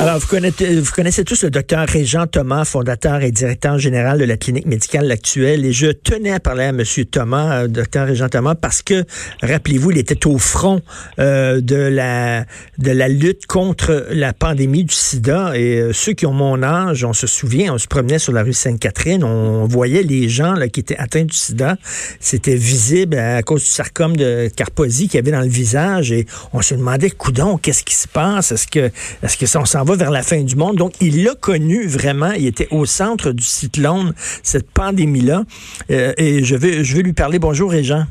Alors, 0.00 0.18
vous 0.18 0.26
connaissez, 0.26 0.80
vous 0.80 0.90
connaissez 0.90 1.22
tous 1.22 1.44
le 1.44 1.50
docteur 1.50 1.86
Régent 1.86 2.26
Thomas, 2.26 2.64
fondateur 2.64 3.22
et 3.22 3.30
directeur 3.30 3.78
général 3.78 4.18
de 4.18 4.24
la 4.24 4.36
clinique 4.36 4.66
médicale 4.66 5.10
actuelle. 5.10 5.66
Et 5.66 5.72
je 5.72 5.88
tenais 5.88 6.32
à 6.32 6.40
parler 6.40 6.64
à 6.64 6.68
M. 6.68 6.82
Thomas, 7.10 7.62
euh, 7.62 7.68
docteur 7.68 8.06
Régent 8.06 8.28
Thomas, 8.28 8.54
parce 8.54 8.80
que, 8.82 9.04
rappelez-vous, 9.42 9.90
il 9.90 9.98
était 9.98 10.26
au 10.26 10.38
front 10.38 10.80
euh, 11.18 11.60
de, 11.60 11.76
la, 11.76 12.46
de 12.78 12.90
la 12.90 13.08
lutte 13.08 13.46
contre 13.46 14.06
la 14.10 14.32
pandémie 14.32 14.84
du 14.84 14.94
sida. 14.94 15.52
Et 15.56 15.76
euh, 15.76 15.92
ceux 15.92 16.14
qui 16.14 16.24
ont 16.26 16.32
mon 16.32 16.62
âge, 16.62 17.04
on 17.04 17.12
se 17.12 17.26
souvient, 17.26 17.74
on 17.74 17.78
se 17.78 17.86
promenait 17.86 18.18
sur 18.18 18.32
la 18.32 18.42
rue 18.42 18.54
Sainte-Catherine, 18.54 19.22
on 19.22 19.66
voyait 19.66 20.02
les 20.02 20.28
gens 20.28 20.54
là, 20.54 20.68
qui 20.68 20.80
étaient 20.80 20.96
atteints 20.96 21.24
du 21.24 21.36
sida. 21.36 21.76
C'était 22.18 22.56
visible 22.56 23.18
à 23.18 23.42
cause 23.42 23.62
du 23.62 23.70
sarcome 23.70 24.16
de 24.16 24.50
Carposie 24.56 25.08
qu'il 25.08 25.16
y 25.16 25.18
avait 25.18 25.32
dans 25.32 25.42
le 25.42 25.48
visage. 25.48 26.12
Et 26.12 26.26
on 26.52 26.62
se 26.62 26.74
demandait, 26.74 27.10
coudon, 27.10 27.58
qu'est-ce 27.58 27.84
qui 27.84 27.94
se 27.94 28.08
passe? 28.08 28.52
Est-ce 28.52 28.66
que, 28.66 28.90
est-ce 29.22 29.36
que 29.36 29.46
ça, 29.46 29.60
on 29.60 29.66
s'en 29.66 29.81
va 29.84 29.96
vers 29.96 30.10
la 30.10 30.22
fin 30.22 30.42
du 30.42 30.56
monde. 30.56 30.76
Donc, 30.76 30.94
il 31.00 31.24
l'a 31.24 31.34
connu 31.34 31.86
vraiment. 31.86 32.32
Il 32.32 32.46
était 32.46 32.68
au 32.70 32.86
centre 32.86 33.32
du 33.32 33.44
cyclone, 33.44 34.14
cette 34.42 34.70
pandémie-là. 34.70 35.44
Euh, 35.90 36.12
et 36.16 36.44
je 36.44 36.56
vais, 36.56 36.84
je 36.84 36.96
vais 36.96 37.02
lui 37.02 37.12
parler. 37.12 37.38
Bonjour, 37.38 37.70
Régent. 37.70 38.04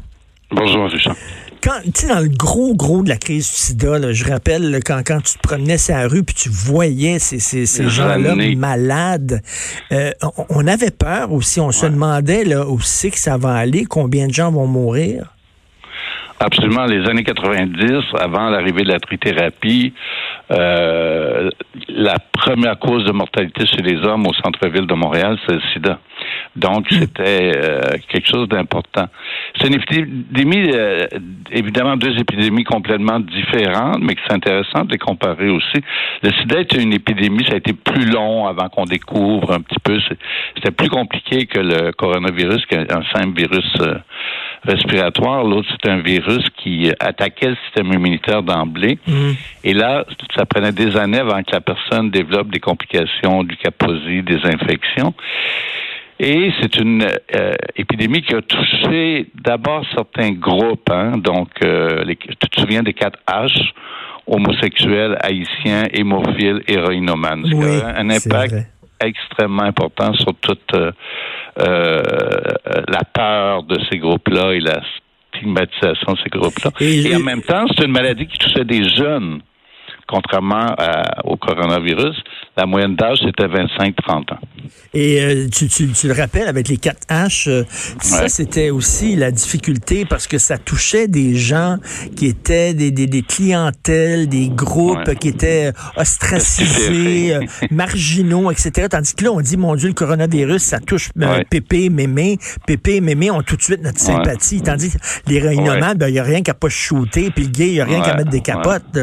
Bonjour, 0.52 0.90
Richard. 0.90 1.16
Quand, 1.64 1.80
tu 1.86 1.92
sais, 1.94 2.08
dans 2.08 2.20
le 2.20 2.28
gros, 2.28 2.76
gros 2.76 3.04
de 3.04 3.10
la 3.10 3.18
crise 3.18 3.48
du 3.48 3.56
sida, 3.56 4.12
je 4.12 4.26
rappelle 4.26 4.80
quand, 4.84 5.02
quand 5.06 5.22
tu 5.22 5.36
te 5.36 5.40
promenais 5.40 5.78
sur 5.78 5.96
la 5.96 6.08
rue 6.08 6.24
puis 6.24 6.34
tu 6.34 6.50
voyais 6.50 7.20
ces, 7.20 7.40
ces, 7.40 7.68
ces 7.68 7.88
gens-là 7.88 8.36
malades, 8.56 9.44
euh, 9.92 10.12
on, 10.50 10.66
avait 10.66 10.90
peur 10.90 11.32
aussi. 11.32 11.60
On 11.60 11.72
se 11.72 11.86
demandait 11.86 12.46
là, 12.46 12.68
où 12.68 12.82
c'est 12.82 13.12
que 13.12 13.20
ça 13.20 13.38
va 13.38 13.54
aller, 13.54 13.86
combien 13.86 14.28
de 14.28 14.34
gens 14.34 14.52
vont 14.52 14.66
mourir. 14.66 15.36
Absolument. 16.44 16.86
Les 16.86 17.08
années 17.08 17.24
90, 17.24 18.02
avant 18.20 18.50
l'arrivée 18.50 18.82
de 18.82 18.92
la 18.92 19.00
trithérapie, 19.00 19.94
euh, 20.52 21.52
la 21.88 22.16
première 22.34 22.80
cause 22.80 23.06
de 23.06 23.12
mortalité 23.12 23.68
chez 23.68 23.84
les 23.84 23.98
hommes 23.98 24.26
au 24.26 24.34
centre-ville 24.34 24.88
de 24.88 24.94
Montréal, 24.96 25.38
c'est 25.46 25.54
le 25.54 25.62
sida. 25.72 26.00
Donc, 26.56 26.92
hmm. 26.92 26.96
c'était 27.00 27.52
euh, 27.56 27.82
quelque 28.10 28.28
chose 28.28 28.50
d'important. 28.50 29.06
C'est 29.60 29.68
une 29.68 29.76
épidémie, 29.76 30.72
euh, 30.74 31.06
évidemment, 31.52 31.96
deux 31.96 32.18
épidémies 32.18 32.64
complètement 32.64 33.20
différentes, 33.20 34.00
mais 34.02 34.16
que 34.16 34.22
c'est 34.28 34.34
intéressant 34.34 34.84
de 34.86 34.94
les 34.94 34.98
comparer 34.98 35.50
aussi. 35.50 35.84
Le 36.24 36.32
sida 36.32 36.62
était 36.62 36.82
une 36.82 36.94
épidémie, 36.94 37.46
ça 37.48 37.54
a 37.54 37.58
été 37.58 37.74
plus 37.74 38.10
long 38.10 38.48
avant 38.48 38.68
qu'on 38.70 38.86
découvre 38.86 39.54
un 39.54 39.62
petit 39.62 39.80
peu. 39.84 40.00
C'était 40.56 40.72
plus 40.72 40.90
compliqué 40.90 41.46
que 41.46 41.60
le 41.60 41.92
coronavirus, 41.92 42.66
qui 42.66 42.74
est 42.74 42.92
un 42.92 43.04
simple 43.14 43.40
virus 43.40 43.78
respiratoire. 44.64 45.44
L'autre, 45.44 45.68
c'est 45.72 45.90
un 45.90 46.02
virus 46.02 46.46
qui 46.58 46.92
attaquait 47.00 47.50
le 47.50 47.58
système 47.66 47.92
immunitaire 47.92 48.44
d'emblée. 48.44 49.00
Hmm. 49.08 49.32
Et 49.64 49.74
là, 49.74 50.06
ça 50.36 50.46
prenait 50.46 50.72
des 50.72 50.96
années 50.98 51.20
avant 51.20 51.42
que 51.44 51.52
la 51.52 51.62
personne 51.62 52.10
développe 52.12 52.50
des 52.52 52.60
complications 52.60 53.44
du 53.44 53.56
caposie, 53.58 54.24
des 54.24 54.40
infections. 54.46 55.14
Et 56.20 56.52
c'est 56.62 56.76
une 56.78 57.04
euh, 57.36 57.54
épidémie 57.76 58.22
qui 58.22 58.36
a 58.36 58.42
touché 58.44 59.26
d'abord 59.34 59.84
certains 59.96 60.32
groupes. 60.34 60.90
Hein, 60.92 61.18
donc, 61.18 61.50
euh, 61.64 62.04
les, 62.04 62.16
tu 62.16 62.36
te 62.36 62.62
souviens 62.62 62.84
des 62.84 62.94
4 62.94 63.18
H? 63.28 63.72
Homosexuels, 64.28 65.18
haïtiens, 65.20 65.88
hémophiles, 65.92 66.62
héroïnomanes. 66.68 67.44
Oui, 67.54 67.82
un 67.84 68.10
impact 68.10 68.71
extrêmement 69.06 69.64
important 69.64 70.14
sur 70.14 70.34
toute 70.42 70.74
euh, 70.74 70.92
la 71.58 73.04
peur 73.14 73.64
de 73.64 73.78
ces 73.90 73.98
groupes-là 73.98 74.54
et 74.54 74.60
la 74.60 74.82
stigmatisation 75.36 76.14
de 76.14 76.18
ces 76.24 76.30
groupes-là. 76.30 76.72
et 76.80 77.16
en 77.16 77.20
même 77.20 77.42
temps, 77.42 77.66
c'est 77.76 77.86
une 77.86 77.92
maladie 77.92 78.28
qui 78.28 78.38
touchait 78.38 78.66
des 78.66 78.84
jeunes 78.90 79.42
contrairement 80.12 80.76
au 81.24 81.38
coronavirus, 81.38 82.22
la 82.58 82.66
moyenne 82.66 82.96
d'âge, 82.96 83.20
c'était 83.26 83.48
25-30 83.48 84.34
ans. 84.34 84.40
Et 84.94 85.22
euh, 85.22 85.48
tu, 85.50 85.68
le 86.04 86.14
rappelles, 86.14 86.48
avec 86.48 86.68
les 86.68 86.78
4 86.78 87.08
H, 87.10 87.50
euh, 87.50 87.64
ça, 88.02 88.28
c'était 88.28 88.70
aussi 88.72 89.16
la 89.16 89.32
difficulté 89.32 90.06
parce 90.06 90.28
que 90.28 90.38
ça 90.38 90.58
touchait 90.58 91.08
des 91.08 91.36
gens 91.36 91.78
qui 92.16 92.28
étaient 92.28 92.74
des, 92.74 92.92
des, 92.92 93.22
clientèles, 93.22 94.28
des 94.28 94.50
groupes 94.50 95.16
qui 95.16 95.30
étaient 95.30 95.72
ostracisés, 95.96 97.36
euh, 97.36 97.42
marginaux, 97.72 98.52
etc. 98.52 98.88
Tandis 98.90 99.16
que 99.16 99.24
là, 99.24 99.32
on 99.32 99.42
dit, 99.42 99.56
mon 99.56 99.76
Dieu, 99.76 99.88
le 99.88 99.94
coronavirus, 99.94 100.62
ça 100.62 100.80
touche 100.80 101.10
Pépé, 101.50 101.90
Mémé. 101.90 102.38
Pépé 102.68 102.96
et 102.96 103.02
Mémé 103.02 103.32
ont 103.32 103.44
tout 103.44 103.56
de 103.56 103.62
suite 103.62 103.82
notre 103.82 104.00
sympathie. 104.00 104.62
Tandis 104.62 104.92
que 104.92 104.98
les 105.28 105.40
réunions, 105.40 105.80
ben, 105.80 106.08
il 106.08 106.14
n'y 106.14 106.20
a 106.20 106.24
rien 106.24 106.42
qu'à 106.42 106.54
pas 106.54 106.70
shooter, 106.70 107.32
puis 107.32 107.46
le 107.46 107.50
gay, 107.50 107.68
il 107.68 107.74
n'y 107.74 107.82
a 107.82 107.86
rien 107.86 108.02
qu'à 108.02 108.16
mettre 108.16 108.30
des 108.30 108.42
capotes. 108.42 109.00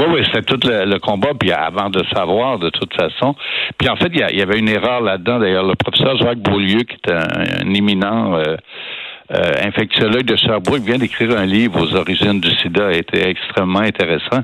Oui, 0.00 0.06
oui, 0.14 0.22
c'était 0.24 0.42
tout 0.42 0.58
le, 0.66 0.98
combat, 0.98 1.30
puis 1.38 1.52
avant 1.52 1.90
de 1.90 2.02
savoir, 2.14 2.58
de 2.58 2.70
toute 2.70 2.94
façon. 2.94 3.34
Puis 3.76 3.88
en 3.90 3.96
fait, 3.96 4.10
il 4.14 4.38
y, 4.38 4.42
avait 4.42 4.58
une 4.58 4.68
erreur 4.68 5.02
là-dedans. 5.02 5.38
D'ailleurs, 5.38 5.66
le 5.66 5.74
professeur 5.74 6.16
Jacques 6.16 6.38
Beaulieu, 6.38 6.84
qui 6.84 6.94
est 6.94 7.12
un, 7.12 7.74
éminent 7.74 8.34
euh, 8.34 8.56
euh, 9.32 9.52
infectiologue 9.62 10.24
de 10.24 10.36
Sherbrooke, 10.36 10.80
vient 10.80 10.96
d'écrire 10.96 11.36
un 11.38 11.44
livre 11.44 11.82
aux 11.82 11.94
origines 11.94 12.40
du 12.40 12.50
sida, 12.56 12.92
été 12.92 13.28
extrêmement 13.28 13.80
intéressant. 13.80 14.42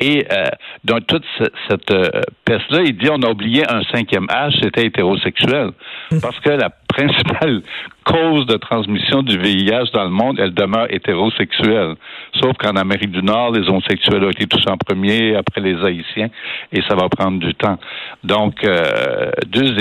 Et 0.00 0.26
euh, 0.32 0.44
dans 0.82 1.00
toute 1.00 1.24
cette 1.68 1.90
euh, 1.90 2.22
peste-là, 2.44 2.82
il 2.84 2.96
dit 2.96 3.08
on 3.10 3.22
a 3.22 3.30
oublié 3.30 3.62
un 3.70 3.82
cinquième 3.92 4.26
H, 4.26 4.58
c'était 4.62 4.86
hétérosexuel. 4.86 5.70
Hum. 6.10 6.20
Parce 6.20 6.40
que 6.40 6.50
la 6.50 6.70
principale 6.92 7.62
cause 8.04 8.46
de 8.46 8.56
transmission 8.56 9.22
du 9.22 9.38
VIH 9.38 9.90
dans 9.92 10.04
le 10.04 10.10
monde, 10.10 10.38
elle 10.40 10.54
demeure 10.54 10.86
hétérosexuelle. 10.90 11.94
Sauf 12.40 12.56
qu'en 12.58 12.76
Amérique 12.76 13.12
du 13.12 13.22
Nord, 13.22 13.52
les 13.52 13.68
homosexuels 13.68 14.24
ont 14.24 14.30
été 14.30 14.46
touchés 14.46 14.70
en 14.70 14.76
premier, 14.76 15.36
après 15.36 15.60
les 15.60 15.76
Haïtiens, 15.84 16.28
et 16.72 16.80
ça 16.88 16.94
va 16.94 17.08
prendre 17.08 17.38
du 17.38 17.54
temps. 17.54 17.78
Donc, 18.24 18.64
euh, 18.64 19.30
deux 19.46 19.74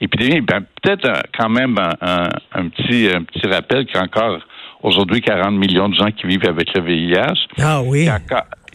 épidémies, 0.00 0.40
ben, 0.40 0.64
peut-être 0.82 1.22
quand 1.38 1.48
même 1.48 1.76
un, 1.78 2.68
petit, 2.68 3.08
un 3.14 3.22
petit 3.22 3.46
rappel 3.46 3.86
qu'il 3.86 3.96
y 3.96 3.98
a 3.98 4.02
encore 4.02 4.38
aujourd'hui 4.82 5.20
40 5.20 5.52
millions 5.52 5.88
de 5.88 5.94
gens 5.94 6.10
qui 6.10 6.26
vivent 6.26 6.48
avec 6.48 6.74
le 6.74 6.82
VIH. 6.82 7.46
Ah 7.60 7.80
oui. 7.82 8.08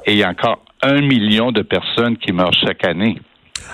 et 0.06 0.12
il 0.14 0.18
y 0.18 0.24
a 0.24 0.30
encore 0.30 0.64
un 0.82 1.02
million 1.02 1.52
de 1.52 1.62
personnes 1.62 2.18
qui 2.18 2.32
meurent 2.32 2.54
chaque 2.54 2.86
année. 2.86 3.18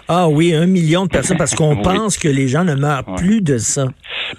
Ah 0.07 0.27
oui, 0.27 0.53
un 0.53 0.66
million 0.66 1.03
de 1.03 1.09
personnes, 1.09 1.38
parce 1.38 1.55
qu'on 1.55 1.75
pense 1.83 2.17
que 2.17 2.27
les 2.27 2.47
gens 2.47 2.63
ne 2.63 2.75
meurent 2.75 3.05
plus 3.16 3.41
de 3.41 3.57
ça. 3.57 3.88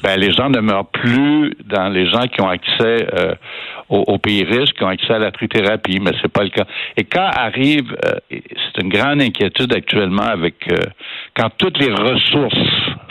Ben, 0.03 0.19
les 0.19 0.33
gens 0.33 0.51
ne 0.51 0.61
meurent 0.61 0.91
plus 0.91 1.55
dans 1.65 1.89
les 1.89 2.09
gens 2.11 2.27
qui 2.27 2.41
ont 2.41 2.49
accès 2.49 3.07
euh, 3.13 3.35
aux, 3.89 4.19
pays 4.19 4.45
riches, 4.45 4.73
qui 4.73 4.85
ont 4.85 4.89
accès 4.89 5.13
à 5.13 5.19
la 5.19 5.33
trithérapie, 5.33 5.99
mais 6.01 6.13
c'est 6.23 6.33
pas 6.33 6.45
le 6.45 6.51
cas. 6.51 6.65
Et 6.97 7.05
quand 7.05 7.27
arrive, 7.27 7.97
euh, 8.05 8.15
c'est 8.31 8.83
une 8.83 8.89
grande 8.89 9.21
inquiétude 9.21 9.75
actuellement 9.75 10.23
avec 10.23 10.55
euh, 10.71 10.77
quand 11.37 11.51
toutes 11.59 11.79
les 11.79 11.93
ressources 11.93 12.55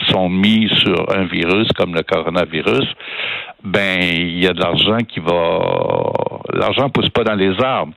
sont 0.08 0.28
mises 0.28 0.72
sur 0.72 1.06
un 1.14 1.24
virus 1.24 1.68
comme 1.76 1.94
le 1.94 2.02
coronavirus, 2.02 2.86
ben 3.62 4.00
il 4.02 4.42
y 4.42 4.46
a 4.46 4.52
de 4.52 4.60
l'argent 4.60 4.98
qui 5.06 5.20
va, 5.20 5.60
l'argent 6.54 6.88
pousse 6.88 7.10
pas 7.10 7.24
dans 7.24 7.34
les 7.34 7.52
arbres. 7.62 7.92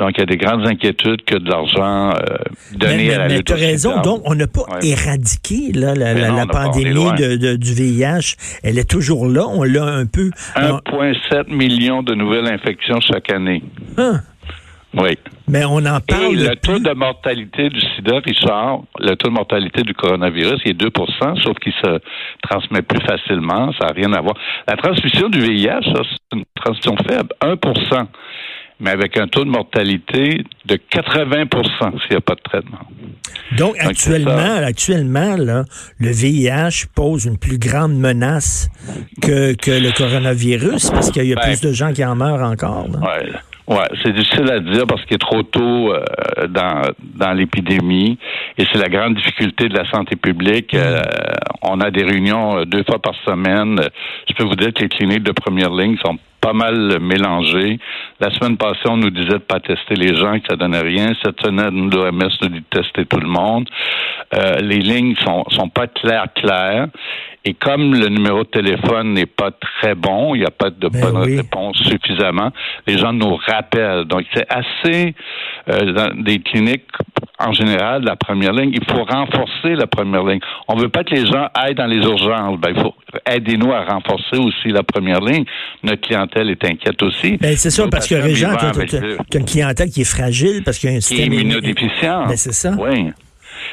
Donc, 0.00 0.12
il 0.16 0.20
y 0.20 0.22
a 0.22 0.26
des 0.26 0.38
grandes 0.38 0.66
inquiétudes 0.66 1.22
que 1.26 1.36
de 1.36 1.50
l'argent 1.50 2.10
euh, 2.10 2.36
donné 2.74 3.12
à 3.12 3.18
la 3.18 3.28
mais 3.28 3.42
tu 3.42 3.52
as 3.52 3.56
raison. 3.56 4.00
Donc, 4.00 4.22
on 4.24 4.34
n'a 4.34 4.46
pas 4.46 4.64
éradiqué 4.82 5.72
la, 5.74 6.46
pandémie 6.46 7.12
du 7.58 7.74
VIH. 7.74 8.34
Elle 8.62 8.78
est 8.78 8.88
toujours 8.88 9.28
là. 9.28 9.46
On 9.46 9.62
l'a 9.62 9.84
un 9.84 10.06
peu. 10.06 10.30
1,7 10.56 11.54
million 11.54 12.02
de 12.02 12.14
nouvelles 12.14 12.46
infections 12.46 12.98
chaque 13.02 13.30
année. 13.30 13.62
Hein? 13.98 14.22
Oui. 14.94 15.18
Mais 15.48 15.64
on 15.66 15.84
en 15.84 16.00
parle. 16.00 16.32
Et 16.32 16.48
le 16.48 16.56
taux 16.56 16.78
de 16.78 16.92
mortalité 16.94 17.68
du 17.68 17.80
sida, 17.80 18.20
Richard, 18.24 18.80
le 18.98 19.14
taux 19.16 19.28
de 19.28 19.34
mortalité 19.34 19.82
du 19.82 19.92
coronavirus, 19.92 20.62
il 20.64 20.70
est 20.70 20.82
2% 20.82 21.42
sauf 21.42 21.58
qu'il 21.58 21.74
se 21.74 22.00
transmet 22.48 22.82
plus 22.82 23.04
facilement. 23.04 23.70
Ça 23.78 23.88
n'a 23.88 23.92
rien 23.92 24.12
à 24.14 24.20
voir. 24.22 24.34
La 24.66 24.76
transmission 24.76 25.28
du 25.28 25.40
VIH, 25.40 25.80
c'est 25.84 26.36
une 26.38 26.44
transmission 26.56 26.96
faible, 27.06 27.28
1 27.42 27.56
mais 28.80 28.90
avec 28.90 29.16
un 29.18 29.28
taux 29.28 29.44
de 29.44 29.50
mortalité 29.50 30.42
de 30.64 30.76
80% 30.76 32.00
s'il 32.00 32.10
n'y 32.10 32.16
a 32.16 32.20
pas 32.20 32.34
de 32.34 32.40
traitement. 32.42 32.80
Donc, 33.56 33.76
actuellement, 33.78 34.56
actuellement 34.64 35.36
là, 35.36 35.64
le 35.98 36.10
VIH 36.10 36.86
pose 36.94 37.26
une 37.26 37.38
plus 37.38 37.58
grande 37.58 37.94
menace 37.94 38.68
que, 39.20 39.54
que 39.54 39.70
le 39.70 39.92
coronavirus 39.92 40.90
parce 40.90 41.10
qu'il 41.10 41.24
y 41.24 41.32
a 41.32 41.36
ben, 41.36 41.42
plus 41.42 41.60
de 41.60 41.72
gens 41.72 41.92
qui 41.92 42.04
en 42.04 42.14
meurent 42.16 42.42
encore. 42.42 42.86
Oui, 42.88 43.32
ouais, 43.68 43.88
c'est 44.02 44.12
difficile 44.12 44.50
à 44.50 44.60
dire 44.60 44.86
parce 44.86 45.04
qu'il 45.04 45.14
est 45.14 45.18
trop 45.18 45.42
tôt 45.42 45.92
euh, 45.92 46.46
dans, 46.48 46.82
dans 47.16 47.32
l'épidémie. 47.32 48.18
Et 48.56 48.64
c'est 48.72 48.78
la 48.78 48.88
grande 48.88 49.16
difficulté 49.16 49.68
de 49.68 49.76
la 49.76 49.88
santé 49.90 50.16
publique. 50.16 50.74
Euh, 50.74 51.02
on 51.62 51.80
a 51.80 51.90
des 51.90 52.04
réunions 52.04 52.64
deux 52.64 52.84
fois 52.84 53.00
par 53.00 53.14
semaine. 53.24 53.80
Je 54.28 54.34
peux 54.34 54.44
vous 54.44 54.56
dire 54.56 54.72
que 54.72 54.82
les 54.82 54.88
cliniques 54.88 55.24
de 55.24 55.32
première 55.32 55.70
ligne 55.70 55.96
sont 56.04 56.18
pas 56.40 56.52
mal 56.52 56.98
mélangées. 57.00 57.78
La 58.20 58.30
semaine 58.30 58.56
passée, 58.56 58.88
on 58.88 58.96
nous 58.96 59.10
disait 59.10 59.38
de 59.38 59.38
pas 59.38 59.60
tester 59.60 59.94
les 59.94 60.14
gens, 60.14 60.38
que 60.38 60.46
ça 60.48 60.56
donnait 60.56 60.80
rien. 60.80 61.12
Cette 61.22 61.40
semaine, 61.40 61.90
l'OMS 61.90 62.30
nous 62.42 62.48
dit 62.48 62.60
de 62.60 62.80
tester 62.80 63.06
tout 63.06 63.20
le 63.20 63.28
monde. 63.28 63.68
Euh, 64.34 64.56
les 64.60 64.78
lignes 64.78 65.16
sont, 65.16 65.44
sont 65.50 65.68
pas 65.68 65.86
claires, 65.86 66.26
claires. 66.34 66.88
Et 67.46 67.54
comme 67.54 67.94
le 67.94 68.08
numéro 68.08 68.40
de 68.44 68.48
téléphone 68.48 69.14
n'est 69.14 69.24
pas 69.24 69.50
très 69.50 69.94
bon, 69.94 70.34
il 70.34 70.40
n'y 70.40 70.44
a 70.46 70.50
pas 70.50 70.68
de 70.68 70.88
Ben 70.88 71.00
bonne 71.00 71.22
oui. 71.24 71.36
réponse 71.38 71.78
suffisamment, 71.78 72.50
les 72.86 72.98
gens 72.98 73.14
nous 73.14 73.34
rappellent. 73.36 74.04
Donc, 74.04 74.24
c'est 74.34 74.46
assez, 74.50 75.14
euh, 75.70 75.92
dans 75.92 76.22
des 76.22 76.40
cliniques, 76.40 76.84
en 77.38 77.52
général, 77.54 78.02
la 78.04 78.16
première 78.16 78.52
ligne, 78.52 78.72
il 78.74 78.84
faut 78.84 79.04
renforcer 79.04 79.74
la 79.74 79.86
première 79.86 80.22
ligne. 80.24 80.40
On 80.68 80.76
veut 80.76 80.90
pas 80.90 81.02
que 81.02 81.14
les 81.14 81.24
gens 81.24 81.48
aillent 81.54 81.74
dans 81.74 81.86
les 81.86 81.96
urgences. 81.96 82.60
Ben, 82.60 82.72
il 82.76 82.82
faut 82.82 82.94
aider-nous 83.26 83.72
à 83.72 83.84
renforcer 83.86 84.36
aussi 84.36 84.68
la 84.68 84.82
première 84.82 85.20
ligne. 85.20 85.46
Notre 85.82 86.02
clientèle 86.02 86.50
est 86.50 86.62
inquiète 86.62 87.02
aussi. 87.02 87.38
Ben, 87.38 87.56
c'est 87.56 87.70
ça, 87.70 87.84
Nos 87.84 87.88
parce 87.88 88.06
que 88.06 88.16
Régent, 88.16 88.50
le- 88.50 89.16
t'as 89.30 89.38
une 89.38 89.46
clientèle 89.46 89.88
qui 89.88 90.02
est 90.02 90.10
fragile 90.16 90.60
parce 90.62 90.78
qu'il 90.78 90.90
y 90.90 90.92
a 90.92 90.96
un 90.96 91.00
qui 91.00 91.14
est 91.14 91.16
système 91.16 91.32
immunodéficient. 91.32 92.26
Ben, 92.26 92.36
c'est 92.36 92.52
ça. 92.52 92.72
Oui. 92.78 93.06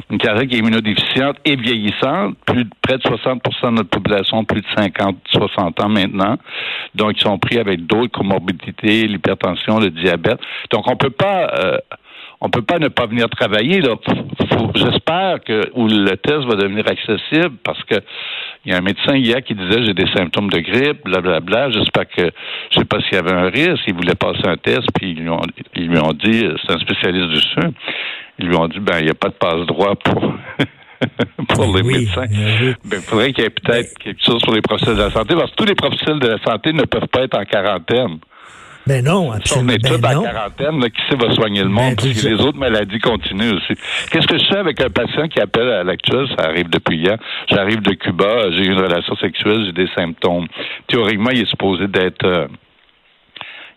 Une 0.09 0.19
est 0.21 0.57
immunodéficiente 0.57 1.37
et 1.45 1.55
vieillissante. 1.55 2.37
Plus 2.45 2.63
de, 2.63 2.69
près 2.81 2.97
de 2.97 3.03
60 3.03 3.41
de 3.43 3.69
notre 3.71 3.89
population, 3.89 4.43
plus 4.45 4.61
de 4.61 4.67
50, 4.75 5.17
60 5.31 5.83
ans 5.83 5.89
maintenant. 5.89 6.37
Donc, 6.95 7.13
ils 7.17 7.23
sont 7.23 7.37
pris 7.37 7.57
avec 7.57 7.85
d'autres 7.85 8.11
comorbidités, 8.11 9.07
l'hypertension, 9.07 9.79
le 9.79 9.89
diabète. 9.89 10.39
Donc, 10.71 10.89
on 10.89 10.95
peut 10.95 11.09
pas, 11.09 11.51
euh, 11.59 11.77
on 12.41 12.49
peut 12.49 12.61
pas 12.61 12.79
ne 12.79 12.87
pas 12.87 13.05
venir 13.05 13.29
travailler, 13.29 13.81
là. 13.81 13.95
J'espère 14.75 15.43
que, 15.43 15.71
où 15.73 15.87
le 15.87 16.15
test 16.17 16.45
va 16.45 16.55
devenir 16.55 16.85
accessible 16.87 17.57
parce 17.63 17.83
que 17.83 17.95
il 18.65 18.71
y 18.71 18.75
a 18.75 18.77
un 18.77 18.81
médecin 18.81 19.15
hier 19.15 19.41
qui 19.43 19.55
disait 19.55 19.83
j'ai 19.85 19.93
des 19.93 20.07
symptômes 20.15 20.49
de 20.49 20.59
grippe, 20.59 21.03
blablabla. 21.05 21.71
J'espère 21.71 22.07
que 22.09 22.31
je 22.71 22.79
sais 22.79 22.85
pas 22.85 22.99
s'il 23.01 23.13
y 23.13 23.17
avait 23.17 23.31
un 23.33 23.49
risque. 23.49 23.83
Il 23.87 23.93
voulait 23.93 24.15
passer 24.15 24.45
un 24.45 24.57
test, 24.57 24.87
puis 24.95 25.11
ils 25.11 25.19
lui 25.21 25.29
ont, 25.29 25.41
ils 25.75 25.87
lui 25.87 25.99
ont 25.99 26.13
dit, 26.13 26.43
c'est 26.65 26.73
un 26.73 26.79
spécialiste 26.79 27.29
du 27.29 27.41
sein. 27.53 27.71
Ils 28.39 28.47
lui 28.47 28.55
ont 28.55 28.67
dit 28.67 28.79
ben 28.79 28.99
il 28.99 29.05
n'y 29.05 29.11
a 29.11 29.15
pas 29.15 29.29
de 29.29 29.33
passe 29.35 29.65
droit 29.65 29.95
pour 29.95 30.21
pour 31.49 31.75
les 31.75 31.81
Oui, 31.83 31.99
médecins. 31.99 32.25
oui. 32.29 32.73
Ben, 32.85 32.97
il 32.97 33.01
faudrait 33.03 33.31
qu'il 33.33 33.43
y 33.43 33.47
ait 33.47 33.51
peut-être 33.51 33.97
quelque 33.99 34.23
chose 34.23 34.41
pour 34.43 34.53
les 34.53 34.61
professionnels 34.61 34.97
de 34.97 35.03
la 35.03 35.11
santé, 35.11 35.35
parce 35.35 35.51
que 35.51 35.55
tous 35.55 35.65
les 35.65 35.75
professionnels 35.75 36.19
de 36.19 36.27
la 36.27 36.37
santé 36.39 36.73
ne 36.73 36.83
peuvent 36.83 37.07
pas 37.07 37.21
être 37.23 37.37
en 37.37 37.45
quarantaine. 37.45 38.19
Ben 38.87 39.03
non, 39.03 39.23
Si 39.23 39.27
on 39.29 39.33
absolument. 39.33 39.71
est 39.73 39.77
tous 39.79 39.97
Ben 40.01 40.17
en 40.17 40.23
quarantaine, 40.23 40.79
là, 40.79 40.89
qui 40.89 41.01
sait 41.09 41.15
va 41.17 41.33
soigner 41.33 41.61
le 41.63 41.69
monde? 41.69 41.95
Ben, 41.95 41.95
parce 41.95 42.21
que 42.21 42.27
les 42.27 42.41
autres 42.41 42.57
maladies 42.57 42.99
continuent 42.99 43.53
aussi. 43.55 43.73
Qu'est-ce 44.11 44.27
que 44.27 44.37
je 44.37 44.45
fais 44.45 44.57
avec 44.57 44.79
un 44.81 44.89
patient 44.89 45.27
qui 45.27 45.39
appelle 45.39 45.69
à 45.69 45.83
l'actuel? 45.83 46.27
Ça 46.37 46.45
arrive 46.45 46.69
depuis 46.69 46.97
hier. 46.97 47.17
J'arrive 47.49 47.81
de 47.81 47.93
Cuba, 47.93 48.51
j'ai 48.51 48.65
eu 48.65 48.71
une 48.71 48.79
relation 48.79 49.15
sexuelle, 49.17 49.63
j'ai 49.65 49.73
des 49.73 49.89
symptômes. 49.95 50.47
Théoriquement, 50.87 51.29
il 51.31 51.41
est 51.41 51.49
supposé 51.49 51.87
d'être 51.87 52.25
euh, 52.25 52.47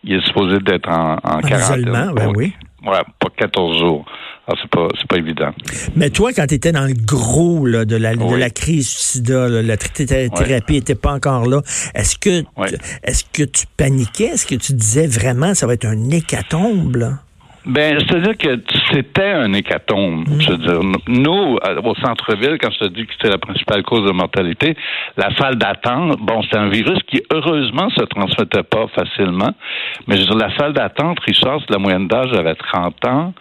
il 0.04 0.14
est 0.14 0.26
supposé 0.26 0.58
d'être 0.60 0.88
en, 0.88 1.14
en, 1.16 1.40
quarantaine. 1.40 1.80
isolement, 1.80 2.12
ben 2.14 2.32
oui. 2.34 2.54
Ouais, 2.86 3.02
pas 3.18 3.28
14 3.36 3.78
jours. 3.78 4.04
Alors, 4.46 4.58
c'est 4.62 4.70
pas, 4.70 4.88
c'est 4.98 5.06
pas 5.06 5.16
évident. 5.18 5.50
Mais 5.96 6.10
toi, 6.10 6.32
quand 6.32 6.46
tu 6.46 6.54
étais 6.54 6.72
dans 6.72 6.86
le 6.86 6.94
gros 6.94 7.66
là, 7.66 7.84
de, 7.84 7.94
la, 7.96 8.16
de 8.16 8.34
la 8.34 8.50
crise 8.50 8.88
du 8.88 8.94
sida, 8.98 9.48
là, 9.48 9.62
la 9.62 9.76
thé- 9.76 10.06
thérapie 10.30 10.72
n'était 10.74 10.94
pas 10.94 11.12
encore 11.12 11.46
là, 11.46 11.60
est-ce 11.94 12.16
que, 12.18 12.42
Oui. 12.56 12.68
est-ce 13.04 13.24
que 13.32 13.42
tu 13.44 13.66
paniquais? 13.76 14.24
Est-ce 14.32 14.46
que 14.46 14.54
tu 14.56 14.72
disais 14.72 15.06
vraiment 15.06 15.54
ça 15.54 15.66
va 15.66 15.74
être 15.74 15.84
un 15.84 16.10
hécatombe? 16.10 16.96
Là? 16.96 17.18
Ben, 17.70 17.98
c'est-à-dire 18.00 18.36
que 18.36 18.60
c'était 18.92 19.30
un 19.30 19.52
hécatombe. 19.52 20.24
Je 20.40 20.50
veux 20.50 20.56
dire, 20.58 20.80
nous, 21.06 21.56
à- 21.62 21.78
au 21.78 21.94
centre-ville, 21.96 22.58
quand 22.60 22.70
je 22.72 22.78
te 22.80 22.88
dis 22.88 23.06
que 23.06 23.12
c'était 23.12 23.30
la 23.30 23.38
principale 23.38 23.82
cause 23.84 24.04
de 24.04 24.10
mortalité, 24.12 24.76
la 25.16 25.32
salle 25.36 25.54
d'attente, 25.54 26.18
bon, 26.20 26.42
c'est 26.50 26.58
un 26.58 26.68
virus 26.68 26.98
qui, 27.06 27.22
heureusement, 27.32 27.88
se 27.90 28.02
transmettait 28.04 28.64
pas 28.64 28.86
facilement. 28.88 29.52
Mais 30.08 30.16
je 30.16 30.22
veux 30.22 30.26
dire, 30.26 30.36
la 30.48 30.56
salle 30.56 30.72
d'attente, 30.72 31.18
Richard, 31.20 31.60
c'est 31.60 31.70
la 31.70 31.78
moyenne 31.78 32.08
d'âge 32.08 32.32
avait 32.32 32.56
30 32.56 33.04
ans. 33.06 33.34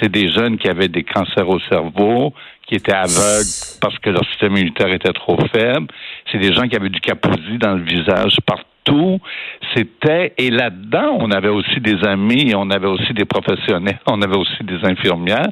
C'est 0.00 0.10
des 0.10 0.28
jeunes 0.32 0.58
qui 0.58 0.68
avaient 0.68 0.88
des 0.88 1.04
cancers 1.04 1.48
au 1.48 1.60
cerveau, 1.70 2.34
qui 2.66 2.74
étaient 2.74 2.92
aveugles 2.92 3.54
parce 3.80 3.96
que 4.00 4.10
leur 4.10 4.24
système 4.30 4.56
immunitaire 4.56 4.88
était 4.92 5.12
trop 5.12 5.38
faible. 5.54 5.86
C'est 6.32 6.38
des 6.38 6.52
gens 6.52 6.66
qui 6.66 6.74
avaient 6.74 6.88
du 6.88 7.00
kaposi 7.00 7.58
dans 7.60 7.74
le 7.74 7.82
visage 7.84 8.36
partout. 8.44 8.64
C'était, 9.74 10.32
et 10.38 10.50
là-dedans, 10.50 11.18
on 11.20 11.30
avait 11.30 11.48
aussi 11.48 11.80
des 11.80 12.04
amis, 12.04 12.52
on 12.54 12.70
avait 12.70 12.86
aussi 12.86 13.12
des 13.12 13.24
professionnels, 13.24 13.98
on 14.06 14.20
avait 14.22 14.36
aussi 14.36 14.62
des 14.62 14.84
infirmières. 14.84 15.48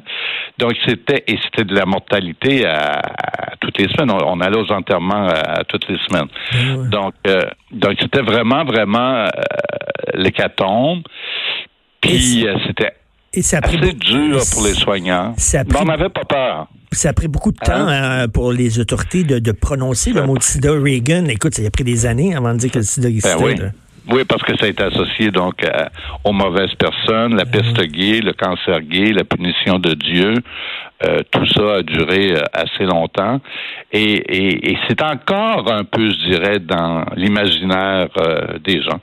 Donc, 0.57 0.73
c'était, 0.87 1.23
et 1.27 1.37
c'était 1.43 1.65
de 1.65 1.75
la 1.75 1.85
mortalité 1.85 2.65
à, 2.65 2.99
à 2.99 3.55
toutes 3.59 3.77
les 3.77 3.87
semaines. 3.89 4.11
On, 4.11 4.37
on 4.37 4.41
allait 4.41 4.57
aux 4.57 4.71
enterrements 4.71 5.27
à, 5.27 5.59
à 5.59 5.63
toutes 5.63 5.87
les 5.87 5.97
semaines. 6.07 6.29
Ouais. 6.53 6.89
Donc, 6.89 7.13
euh, 7.27 7.41
donc 7.71 7.95
c'était 7.99 8.21
vraiment, 8.21 8.63
vraiment 8.63 9.25
euh, 9.25 9.27
l'hécatombe. 10.13 11.03
Puis, 12.01 12.47
euh, 12.47 12.55
c'était 12.67 12.93
Et 13.35 13.41
ça 13.41 13.57
a 13.57 13.61
pris, 13.61 13.77
assez 13.77 13.93
dur 13.93 14.41
pour 14.51 14.63
les 14.65 14.73
soignants. 14.73 15.33
Ça 15.37 15.59
a 15.59 15.63
Mais 15.63 15.69
on 15.75 15.77
pris- 15.79 15.87
n'avait 15.87 16.09
pas 16.09 16.23
peur. 16.25 16.67
ça 16.91 17.09
a 17.09 17.13
pris 17.13 17.27
beaucoup 17.27 17.51
de 17.51 17.57
temps 17.57 17.87
euh, 17.87 18.27
pour 18.27 18.51
les 18.53 18.79
autorités 18.79 19.23
de, 19.23 19.39
de 19.39 19.51
prononcer 19.51 20.11
le 20.13 20.25
mot 20.25 20.37
de 20.37 20.43
sida. 20.43 20.71
Reagan, 20.71 21.25
écoute, 21.25 21.53
ça 21.55 21.61
a 21.65 21.69
pris 21.69 21.83
des 21.83 22.05
années 22.05 22.35
avant 22.35 22.53
de 22.53 22.59
dire 22.59 22.71
que 22.71 22.79
le 22.79 22.83
sida 22.85 23.09
existait. 23.09 23.35
Ben 23.37 23.43
oui. 23.45 23.55
Oui, 24.11 24.23
parce 24.27 24.43
que 24.43 24.55
ça 24.57 24.65
a 24.65 24.69
été 24.69 24.83
associé 24.83 25.31
donc 25.31 25.63
à- 25.63 25.89
aux 26.23 26.31
mauvaises 26.31 26.73
personnes, 26.75 27.35
la 27.35 27.45
peste 27.45 27.81
gay, 27.87 28.21
le 28.21 28.33
cancer 28.33 28.81
gay, 28.81 29.11
la 29.13 29.23
punition 29.23 29.79
de 29.79 29.93
Dieu. 29.93 30.33
Euh, 31.05 31.21
tout 31.29 31.45
ça 31.47 31.75
a 31.77 31.81
duré 31.81 32.31
euh, 32.33 32.41
assez 32.53 32.85
longtemps. 32.85 33.41
Et, 33.91 34.13
et, 34.13 34.71
et 34.71 34.77
c'est 34.87 35.01
encore 35.01 35.69
un 35.71 35.83
peu, 35.83 36.09
je 36.09 36.29
dirais, 36.29 36.59
dans 36.59 37.03
l'imaginaire 37.17 38.07
euh, 38.17 38.57
des 38.63 38.81
gens. 38.81 39.01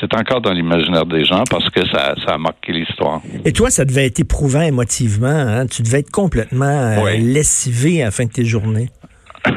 C'est 0.00 0.14
encore 0.14 0.40
dans 0.40 0.52
l'imaginaire 0.52 1.04
des 1.04 1.24
gens 1.24 1.42
parce 1.50 1.68
que 1.70 1.84
ça, 1.88 2.14
ça 2.26 2.34
a 2.34 2.38
marqué 2.38 2.72
l'histoire. 2.72 3.20
Et 3.44 3.52
toi, 3.52 3.70
ça 3.70 3.84
devait 3.84 4.06
être 4.06 4.20
éprouvant 4.20 4.62
émotivement. 4.62 5.26
Hein? 5.28 5.66
Tu 5.66 5.82
devais 5.82 5.98
être 6.00 6.10
complètement 6.12 7.02
Oui. 7.02 7.18
lessivé 7.20 8.02
à 8.02 8.06
la 8.06 8.10
fin 8.12 8.24
de 8.26 8.30
tes 8.32 8.44
journées. 8.44 8.88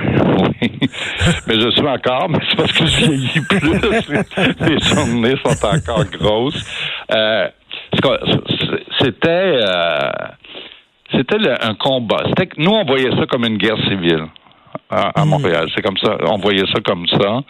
Oui. 0.61 0.71
Mais 1.47 1.59
je 1.59 1.69
suis 1.71 1.87
encore, 1.87 2.29
mais 2.29 2.39
c'est 2.49 2.57
parce 2.57 2.71
que 2.71 2.85
je 2.85 2.97
vieillis 2.97 3.41
plus. 3.47 4.67
Les 4.67 4.79
journées 4.79 5.35
sont 5.43 5.65
encore 5.65 6.05
grosses. 6.05 6.65
Euh, 7.11 7.47
c'était 8.99 9.29
euh, 9.29 10.11
c'était 11.11 11.37
un 11.61 11.75
combat. 11.75 12.23
C'était 12.29 12.49
nous, 12.57 12.71
on 12.71 12.85
voyait 12.85 13.11
ça 13.11 13.25
comme 13.27 13.45
une 13.45 13.57
guerre 13.57 13.77
civile 13.87 14.25
à, 14.89 15.21
à 15.21 15.25
Montréal. 15.25 15.69
C'est 15.73 15.81
comme 15.81 15.97
ça. 15.97 16.17
On 16.25 16.37
voyait 16.37 16.65
ça 16.73 16.81
comme 16.83 17.07
ça. 17.07 17.41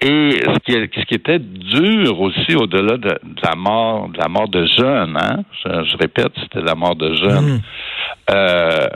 Et 0.00 0.30
ce 0.32 0.58
qui, 0.64 0.72
ce 0.72 1.04
qui 1.04 1.14
était 1.14 1.38
dur 1.38 2.20
aussi, 2.20 2.56
au-delà 2.56 2.96
de, 2.96 3.08
de 3.22 3.40
la 3.42 3.54
mort, 3.54 4.08
de 4.08 4.18
la 4.18 4.28
mort 4.28 4.48
de 4.48 4.66
jeunes, 4.66 5.16
hein, 5.16 5.44
je, 5.64 5.84
je 5.84 5.96
répète, 5.96 6.32
c'était 6.42 6.60
la 6.60 6.74
mort 6.74 6.96
de 6.96 7.14
jeunes, 7.14 7.60
euh, 8.30 8.88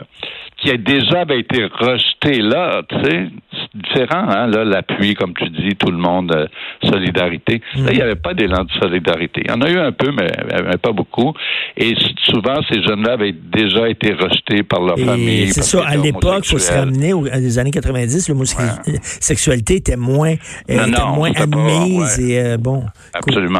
qui 0.67 0.73
a 0.73 0.77
déjà 0.77 1.21
avait 1.21 1.41
été 1.41 1.65
rejeté 1.65 2.43
là, 2.43 2.83
tu 2.89 2.97
sais, 3.05 3.29
c'est 3.53 3.81
différent, 3.83 4.27
hein, 4.29 4.47
là, 4.49 4.65
l'appui, 4.65 5.15
comme 5.15 5.33
tu 5.35 5.49
dis, 5.51 5.77
tout 5.77 5.91
le 5.91 5.97
monde, 5.99 6.33
euh, 6.35 6.47
solidarité. 6.85 7.61
Là, 7.77 7.91
il 7.93 7.97
n'y 7.97 8.03
avait 8.03 8.17
pas 8.17 8.35
d'élan 8.35 8.65
de 8.65 8.71
solidarité. 8.83 9.43
Il 9.45 9.51
y 9.51 9.55
en 9.55 9.61
a 9.63 9.71
eu 9.71 9.79
un 9.79 9.93
peu, 9.93 10.11
mais, 10.13 10.29
mais 10.65 10.77
pas 10.77 10.93
beaucoup. 10.93 11.33
Et 11.77 11.95
souvent, 12.25 12.61
ces 12.71 12.83
jeunes-là 12.83 13.13
avaient 13.15 13.33
déjà 13.33 13.89
été 13.89 14.13
rejetés 14.13 14.63
par 14.63 14.83
leur 14.83 14.99
famille. 14.99 15.43
Et 15.43 15.47
c'est 15.49 15.61
parce 15.61 15.71
ça, 15.71 15.87
à 15.87 15.97
l'époque, 15.97 16.45
il 16.47 16.51
faut 16.51 16.59
se 16.59 16.73
ramener 16.73 17.13
aux, 17.13 17.27
aux 17.27 17.59
années 17.59 17.71
90, 17.71 18.29
l'homosexualité 18.29 19.77
était 19.77 19.97
moins, 19.97 20.35
euh, 20.71 20.77
Non, 20.77 20.83
était 20.87 21.01
non, 21.01 21.15
moins 21.15 21.33
pas- 21.33 21.43
admise 21.43 22.19
ouais. 22.19 22.25
et 22.25 22.41
euh, 22.41 22.57
bon, 22.59 22.85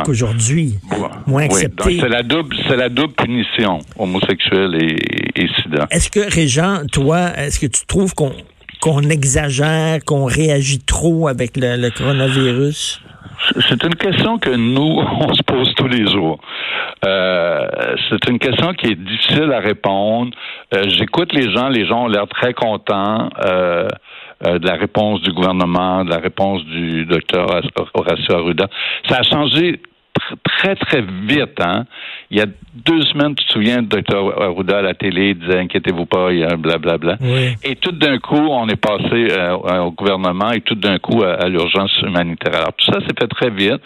qu'aujourd'hui, 0.05 0.75
moins 1.27 1.43
Oui, 1.43 1.45
accepté. 1.45 1.97
donc 1.97 2.01
c'est 2.03 2.09
la 2.09 2.23
double, 2.23 2.57
c'est 2.69 2.77
la 2.77 2.89
double 2.89 3.13
punition, 3.15 3.79
homosexuel 3.99 4.75
et, 4.83 4.97
et 5.39 5.49
sida. 5.63 5.87
Est-ce 5.91 6.11
que, 6.11 6.21
Régent, 6.33 6.87
toi, 6.93 7.31
est-ce 7.37 7.59
que 7.59 7.67
tu 7.67 7.87
trouves 7.87 8.15
qu'on 8.15 8.33
qu'on 8.81 9.01
exagère, 9.03 10.05
qu'on 10.05 10.27
réagit 10.27 10.81
trop 10.81 11.29
avec 11.29 11.57
le, 11.57 11.77
le 11.77 11.91
coronavirus? 11.91 13.01
C'est 13.69 13.83
une 13.85 13.95
question 13.95 14.39
que 14.39 14.51
nous, 14.51 15.01
on 15.21 15.35
se 15.35 15.43
pose 15.43 15.73
tous 15.75 15.89
les 15.89 16.07
jours. 16.11 16.39
Euh, 17.05 17.67
c'est 18.09 18.29
une 18.29 18.39
question 18.39 18.73
qui 18.75 18.87
est 18.87 18.95
difficile 18.95 19.53
à 19.53 19.61
répondre. 19.61 20.31
Euh, 20.75 20.85
J'écoute 20.89 21.33
les 21.33 21.53
gens, 21.55 21.69
les 21.69 21.87
gens 21.87 22.05
ont 22.05 22.09
l'air 22.09 22.27
très 22.29 22.55
contents 22.55 23.29
euh, 23.45 23.89
de 24.43 24.67
la 24.67 24.75
réponse 24.75 25.21
du 25.23 25.33
gouvernement, 25.33 26.05
de 26.05 26.11
la 26.11 26.19
réponse 26.19 26.65
du 26.65 27.07
docteur 27.07 27.47
Horacio 27.95 28.35
Arruda. 28.35 28.69
Ça 29.09 29.19
a 29.19 29.23
changé 29.23 29.81
très, 30.67 30.75
très 30.75 31.03
vite. 31.03 31.61
Hein? 31.61 31.85
Il 32.31 32.39
y 32.39 32.41
a 32.41 32.47
deux 32.75 33.03
semaines, 33.03 33.35
tu 33.37 33.45
te 33.47 33.53
souviens, 33.53 33.77
le 33.77 33.87
docteur 33.87 34.43
Arruda 34.43 34.79
à 34.79 34.83
la 34.83 34.95
télé 34.95 35.35
disait 35.35 35.61
inquiétez-vous 35.61 36.07
pas, 36.07 36.33
il 36.33 36.41
y 36.41 36.45
a 36.45 36.57
blablabla. 36.57 37.17
Et 37.63 37.77
tout 37.77 37.93
d'un 37.93 38.19
coup, 38.19 38.35
on 38.35 38.69
est 38.69 38.81
passé 38.81 39.29
euh, 39.31 39.83
au 39.83 39.93
gouvernement 39.93 40.51
et 40.51 40.61
tout 40.61 40.75
d'un 40.75 40.99
coup 40.99 41.23
à, 41.23 41.49
l'urgence 41.49 41.97
humanitaire. 42.03 42.55
Alors 42.55 42.73
tout 42.77 42.93
ça 42.93 43.01
s'est 43.01 43.15
fait 43.19 43.29
très 43.29 43.51
vite. 43.51 43.81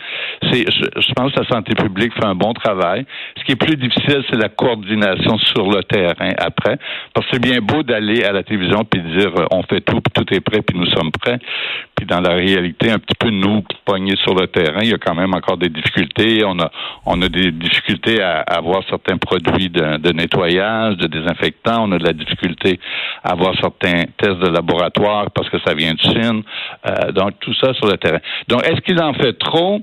C'est, 0.51 0.65
je, 0.71 1.13
pense 1.15 1.33
que 1.33 1.41
la 1.41 1.49
santé 1.49 1.75
publique 1.75 2.15
fait 2.15 2.25
un 2.25 2.35
bon 2.35 2.53
travail. 2.55 3.05
Ce 3.39 3.45
qui 3.45 3.53
est 3.53 3.57
plus 3.57 3.77
difficile, 3.77 4.25
c'est 4.31 4.41
la 4.41 4.49
coordination 4.49 5.39
sur 5.39 5.71
le 5.71 5.83
terrain 5.85 6.33
après. 6.39 6.79
Parce 7.13 7.27
que 7.27 7.33
c'est 7.35 7.43
bien 7.43 7.61
beau 7.61 7.83
d'aller 7.83 8.25
à 8.25 8.33
la 8.33 8.43
télévision 8.43 8.85
puis 8.85 9.03
dire 9.03 9.33
euh, 9.37 9.47
on 9.51 9.63
fait 9.63 9.83
tout, 9.83 10.01
puis 10.01 10.13
tout 10.15 10.35
est 10.35 10.41
prêt, 10.41 10.63
puis 10.63 10.79
nous 10.79 10.87
sommes 10.87 11.11
prêts. 11.13 11.39
Puis 11.95 12.07
dans 12.07 12.21
la 12.21 12.35
réalité, 12.35 12.91
un 12.91 12.99
petit 12.99 13.17
peu 13.19 13.31
nous 13.31 13.63
pognés 13.85 14.17
sur 14.17 14.35
le 14.35 14.47
terrain, 14.47 14.81
il 14.83 14.91
y 14.91 14.95
a 14.95 14.99
quand 14.99 15.15
même 15.15 15.35
encore 15.35 15.59
des 15.59 15.69
difficultés. 15.69 16.43
On 16.47 16.59
a 16.59 16.70
on 17.07 17.21
a 17.23 17.29
des 17.29 17.51
difficultés 17.53 18.23
à, 18.23 18.41
avoir 18.41 18.83
certains 18.89 19.17
produits 19.17 19.71
de, 19.71 20.13
nettoyage, 20.13 20.97
de 20.97 21.07
désinfectants. 21.07 21.85
On 21.89 21.93
a 21.93 21.99
de 21.99 22.05
la 22.05 22.13
difficulté 22.13 22.81
à 23.25 23.33
avoir 23.33 23.55
certains 23.61 24.05
tests 24.17 24.39
de 24.39 24.49
laboratoire 24.49 25.31
parce 25.31 25.49
que 25.49 25.59
ça 25.65 25.75
vient 25.75 25.95
de 25.95 26.01
Chine. 26.01 26.43
Euh, 26.87 27.13
donc 27.13 27.39
tout 27.41 27.55
ça 27.55 27.73
sur 27.75 27.87
le 27.87 27.97
terrain. 27.97 28.21
Donc 28.49 28.67
est-ce 28.67 28.81
qu'il 28.81 29.01
en 29.01 29.15
fait 29.15 29.35
trop? 29.35 29.81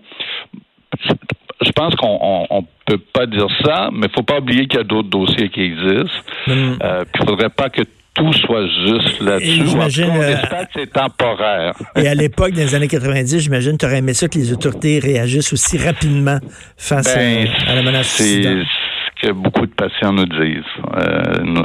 je 1.62 1.72
pense 1.72 1.96
qu'on 1.96 2.46
on, 2.50 2.63
peut 2.86 2.98
pas 2.98 3.25
dire 3.25 3.48
ça, 3.65 3.89
mais 3.91 4.08
il 4.08 4.13
faut 4.15 4.24
pas 4.24 4.38
oublier 4.38 4.67
qu'il 4.67 4.77
y 4.77 4.82
a 4.82 4.86
d'autres 4.86 5.10
dossiers 5.10 5.50
qui 5.50 5.62
existent. 5.62 6.22
Mm. 6.48 6.77
Euh, 6.82 7.03
il 7.13 7.25
faudrait 7.25 7.50
pas 7.50 7.70
que 7.70 7.82
tout 8.17 8.33
soit 8.33 8.67
juste 8.86 9.21
là-dessus. 9.21 9.67
J'imagine. 9.67 10.12
Euh, 10.15 10.36
c'est 10.74 10.91
temporaire. 10.91 11.74
Et 11.95 12.07
à 12.07 12.15
l'époque, 12.15 12.51
dans 12.51 12.62
les 12.62 12.75
années 12.75 12.88
90, 12.88 13.39
j'imagine, 13.39 13.77
tu 13.77 13.86
aurais 13.86 14.00
aimé 14.00 14.13
ça 14.13 14.27
que 14.27 14.38
les 14.38 14.51
autorités 14.51 15.00
réagissent 15.00 15.53
aussi 15.53 15.77
rapidement 15.77 16.39
face 16.75 17.15
ben, 17.15 17.47
à, 17.67 17.75
la 17.75 17.83
menace. 17.83 18.07
C'est 18.07 18.41
ce 18.43 19.27
que 19.27 19.31
beaucoup 19.31 19.65
de 19.65 19.74
patients 19.74 20.13
nous 20.13 20.25
disent. 20.25 20.63
Euh, 20.97 21.63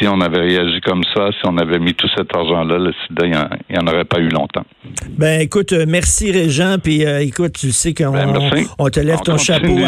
si 0.00 0.08
on 0.08 0.20
avait 0.20 0.40
réagi 0.40 0.80
comme 0.80 1.02
ça, 1.14 1.28
si 1.32 1.40
on 1.44 1.56
avait 1.58 1.78
mis 1.78 1.94
tout 1.94 2.08
cet 2.16 2.34
argent-là, 2.34 2.78
le 2.78 2.92
sida, 3.06 3.26
il 3.26 3.74
n'y 3.74 3.78
en, 3.78 3.86
aurait 3.86 4.04
pas 4.04 4.18
eu 4.18 4.28
longtemps. 4.28 4.64
Ben 5.10 5.40
écoute, 5.40 5.72
euh, 5.72 5.84
merci 5.86 6.32
Régent, 6.32 6.76
puis 6.82 7.04
euh, 7.04 7.20
écoute, 7.20 7.52
tu 7.52 7.70
sais 7.70 7.92
qu'on 7.92 8.12
ben, 8.12 8.32
on 8.78 8.88
te 8.88 9.00
lève 9.00 9.20
ton 9.20 9.36
chapeau 9.36 9.78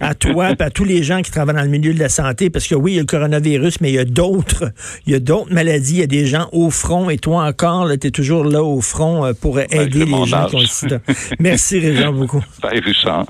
à, 0.00 0.14
toi 0.14 0.50
et 0.50 0.62
à 0.62 0.70
tous 0.70 0.84
les 0.84 1.02
gens 1.02 1.22
qui 1.22 1.30
travaillent 1.30 1.56
dans 1.56 1.62
le 1.62 1.68
milieu 1.68 1.94
de 1.94 1.98
la 1.98 2.10
santé, 2.10 2.50
parce 2.50 2.66
que 2.66 2.74
oui, 2.74 2.92
il 2.92 2.94
y 2.96 2.98
a 2.98 3.02
le 3.02 3.06
coronavirus, 3.06 3.80
mais 3.80 3.90
il 3.90 3.94
y 3.94 3.98
a 3.98 4.04
d'autres, 4.04 4.72
il 5.06 5.12
y 5.12 5.16
a 5.16 5.20
d'autres 5.20 5.52
maladies, 5.52 5.94
il 5.94 6.00
y 6.00 6.04
a 6.04 6.06
des 6.06 6.26
gens 6.26 6.48
au 6.52 6.70
front, 6.70 7.08
et 7.08 7.16
toi 7.16 7.44
encore, 7.44 7.88
tu 7.98 8.06
es 8.06 8.10
toujours 8.10 8.44
là 8.44 8.62
au 8.62 8.80
front 8.80 9.24
euh, 9.24 9.32
pour 9.32 9.54
ben, 9.54 9.66
aider 9.70 10.04
les 10.04 10.26
gens 10.26 10.46
qui 10.46 10.56
ont 10.56 10.60
le 10.60 10.66
sida. 10.66 10.98
Merci 11.38 11.78
Régent 11.80 12.12
beaucoup. 12.12 12.44
Ben. 12.62 12.70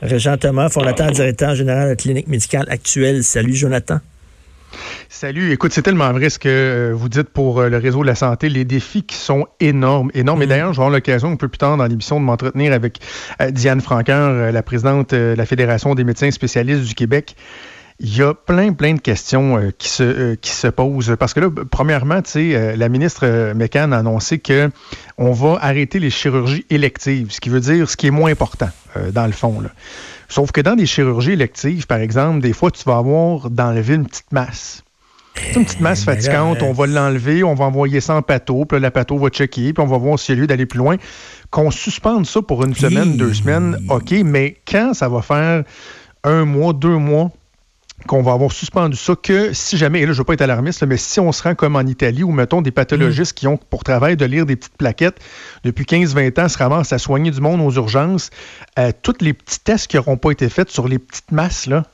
Régent 0.02 0.36
Thomas, 0.38 0.68
fondateur, 0.68 1.12
directeur 1.12 1.54
général 1.54 1.84
de 1.84 1.88
la 1.90 1.96
clinique 1.96 2.28
médicale 2.28 2.66
actuelle. 2.68 3.22
Salut 3.22 3.54
Jonathan. 3.54 4.00
Salut. 5.22 5.52
Écoute, 5.52 5.72
c'est 5.72 5.82
tellement 5.82 6.10
vrai 6.10 6.30
ce 6.30 6.40
que 6.40 6.48
euh, 6.48 6.92
vous 6.96 7.08
dites 7.08 7.28
pour 7.28 7.60
euh, 7.60 7.68
le 7.68 7.76
réseau 7.76 8.02
de 8.02 8.08
la 8.08 8.16
santé. 8.16 8.48
Les 8.48 8.64
défis 8.64 9.04
qui 9.04 9.14
sont 9.14 9.46
énormes, 9.60 10.10
énormes. 10.14 10.42
Et 10.42 10.46
mm. 10.46 10.48
d'ailleurs, 10.48 10.72
je 10.72 10.78
vais 10.78 10.82
avoir 10.82 10.90
l'occasion 10.90 11.30
un 11.30 11.36
peu 11.36 11.46
plus 11.46 11.58
tard 11.58 11.76
dans 11.76 11.86
l'émission 11.86 12.18
de 12.18 12.24
m'entretenir 12.24 12.72
avec 12.72 12.98
euh, 13.40 13.52
Diane 13.52 13.80
Franqueur, 13.80 14.50
la 14.50 14.62
présidente 14.64 15.14
de 15.14 15.36
la 15.38 15.46
Fédération 15.46 15.94
des 15.94 16.02
médecins 16.02 16.32
spécialistes 16.32 16.82
du 16.82 16.94
Québec. 16.96 17.36
Il 18.00 18.16
y 18.16 18.20
a 18.20 18.34
plein, 18.34 18.72
plein 18.72 18.94
de 18.94 19.00
questions 19.00 19.70
qui, 19.78 19.90
se, 19.90 20.34
qui 20.34 20.50
se 20.50 20.66
posent. 20.66 21.14
Parce 21.20 21.34
que 21.34 21.38
là, 21.38 21.50
premièrement, 21.70 22.20
tu 22.20 22.30
sais, 22.32 22.76
la 22.76 22.88
ministre 22.88 23.52
McCann 23.54 23.92
a 23.92 23.98
annoncé 23.98 24.40
que 24.40 24.70
on 25.18 25.30
va 25.30 25.56
arrêter 25.60 26.00
les 26.00 26.10
chirurgies 26.10 26.66
électives, 26.68 27.30
ce 27.30 27.40
qui 27.40 27.48
veut 27.48 27.60
dire 27.60 27.88
ce 27.88 27.96
qui 27.96 28.08
est 28.08 28.10
moins 28.10 28.32
important, 28.32 28.70
dans 29.12 29.26
le 29.26 29.32
fond. 29.32 29.60
Là. 29.60 29.68
Sauf 30.28 30.50
que 30.50 30.60
dans 30.60 30.74
des 30.74 30.86
chirurgies 30.86 31.32
électives, 31.34 31.86
par 31.86 31.98
exemple, 31.98 32.40
des 32.40 32.52
fois, 32.52 32.72
tu 32.72 32.82
vas 32.82 32.96
avoir 32.96 33.50
d'enlever 33.50 33.94
une 33.94 34.06
petite 34.06 34.32
masse. 34.32 34.82
C'est 35.34 35.56
une 35.56 35.64
petite 35.64 35.80
masse 35.80 36.04
ben 36.04 36.14
fatigante, 36.14 36.62
on 36.62 36.72
va 36.72 36.86
l'enlever, 36.86 37.42
on 37.42 37.54
va 37.54 37.64
envoyer 37.64 38.00
ça 38.00 38.14
en 38.14 38.22
pâteau, 38.22 38.64
puis 38.64 38.76
là, 38.76 38.80
la 38.80 38.90
pâteau 38.90 39.18
va 39.18 39.28
checker, 39.28 39.72
puis 39.72 39.82
on 39.82 39.86
va 39.86 39.96
voir 39.96 40.18
s'il 40.18 40.34
y 40.34 40.38
a 40.38 40.40
lieu 40.42 40.46
d'aller 40.46 40.66
plus 40.66 40.78
loin. 40.78 40.96
Qu'on 41.50 41.70
suspende 41.70 42.26
ça 42.26 42.42
pour 42.42 42.64
une 42.64 42.74
semaine, 42.74 43.16
deux 43.16 43.34
semaines, 43.34 43.78
OK, 43.88 44.12
mais 44.24 44.56
quand 44.66 44.94
ça 44.94 45.08
va 45.08 45.22
faire 45.22 45.64
un 46.24 46.44
mois, 46.44 46.72
deux 46.72 46.96
mois, 46.96 47.30
qu'on 48.06 48.22
va 48.22 48.32
avoir 48.32 48.50
suspendu 48.50 48.96
ça 48.96 49.14
que 49.20 49.52
si 49.52 49.76
jamais, 49.76 50.00
et 50.00 50.06
là 50.06 50.12
je 50.12 50.16
ne 50.16 50.18
veux 50.18 50.24
pas 50.24 50.34
être 50.34 50.42
alarmiste, 50.42 50.82
mais 50.84 50.96
si 50.96 51.20
on 51.20 51.32
se 51.32 51.42
rend 51.42 51.54
comme 51.54 51.76
en 51.76 51.82
Italie 51.82 52.22
où 52.22 52.32
mettons 52.32 52.62
des 52.62 52.70
pathologistes 52.70 53.32
qui 53.32 53.46
ont 53.46 53.56
pour 53.56 53.84
travail 53.84 54.16
de 54.16 54.24
lire 54.24 54.46
des 54.46 54.56
petites 54.56 54.76
plaquettes 54.76 55.20
depuis 55.64 55.84
15-20 55.84 56.40
ans 56.40 56.48
se 56.48 56.58
ramassent 56.58 56.92
à 56.92 56.98
soigner 56.98 57.30
du 57.30 57.40
monde 57.40 57.60
aux 57.60 57.70
urgences, 57.72 58.30
euh, 58.78 58.90
tous 59.02 59.16
les 59.20 59.32
petits 59.32 59.60
tests 59.60 59.86
qui 59.86 59.96
n'auront 59.96 60.16
pas 60.16 60.30
été 60.30 60.48
faits 60.48 60.70
sur 60.70 60.88
les 60.88 60.98
petites 60.98 61.30
masses, 61.30 61.66
là, 61.66 61.84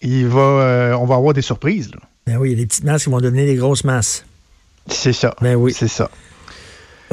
il 0.00 0.26
va, 0.26 0.40
euh, 0.40 0.92
on 0.94 1.06
va 1.06 1.14
avoir 1.14 1.32
des 1.32 1.42
surprises. 1.42 1.92
Là. 1.92 2.00
Ben 2.26 2.36
oui, 2.36 2.54
les 2.54 2.66
petites 2.66 2.84
masses 2.84 3.04
qui 3.04 3.10
vont 3.10 3.20
devenir 3.20 3.46
des 3.46 3.56
grosses 3.56 3.84
masses. 3.84 4.24
C'est 4.86 5.12
ça. 5.12 5.34
Ben 5.40 5.54
oui. 5.54 5.72
C'est 5.72 5.88
ça. 5.88 6.10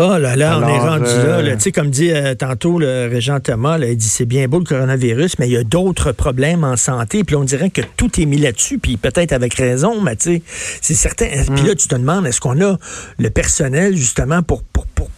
Oh 0.02 0.18
là 0.18 0.38
là, 0.38 0.58
on 0.60 0.68
est 0.68 0.80
rendu 0.80 1.04
là. 1.04 1.40
Euh, 1.40 1.56
tu 1.56 1.60
sais, 1.60 1.72
comme 1.74 1.90
dit 1.90 2.10
euh, 2.10 2.34
tantôt 2.34 2.80
le 2.80 3.10
régent 3.12 3.42
Thomas, 3.42 3.78
il 3.80 3.98
dit 3.98 4.08
c'est 4.08 4.26
bien 4.26 4.48
beau 4.48 4.60
le 4.60 4.64
coronavirus, 4.64 5.40
mais 5.40 5.50
il 5.50 5.52
y 5.52 5.58
a 5.58 5.66
d'autres 5.66 6.14
problèmes 6.14 6.64
en 6.64 6.78
santé. 6.78 7.26
Puis 7.26 7.36
on 7.36 7.44
dirait 7.44 7.70
que 7.70 7.82
tout 7.98 8.10
est 8.22 8.26
mis 8.26 8.38
là-dessus, 8.38 8.80
puis 8.80 8.96
peut-être 8.96 9.34
avec 9.34 9.56
raison, 9.56 10.00
mais 10.00 10.16
tu 10.16 10.36
sais, 10.36 10.42
c'est 10.80 10.94
certain. 10.94 11.26
Puis 11.28 11.66
là, 11.66 11.74
mm. 11.74 11.76
tu 11.76 11.88
te 11.90 11.96
demandes, 11.96 12.26
est-ce 12.26 12.40
qu'on 12.40 12.62
a 12.62 12.78
le 13.18 13.30
personnel 13.30 13.98
justement 13.98 14.42
pour, 14.42 14.64
pour, 14.64 14.86
pour, 14.86 15.10